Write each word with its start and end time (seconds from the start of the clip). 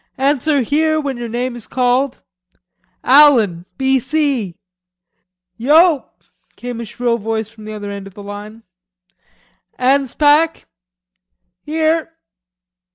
"Answer 0.17 0.61
'Here' 0.61 0.99
when 0.99 1.17
your 1.17 1.29
name 1.29 1.55
is 1.55 1.67
called. 1.67 2.23
Allan, 3.03 3.67
B.C." 3.77 4.57
"Yo!" 5.57 6.07
came 6.55 6.81
a 6.81 6.85
shrill 6.85 7.19
voice 7.19 7.49
from 7.49 7.65
the 7.65 7.73
end 7.73 8.07
of 8.07 8.15
the 8.15 8.23
line. 8.23 8.63
"Anspach." 9.77 10.65
"Here." 11.61 12.15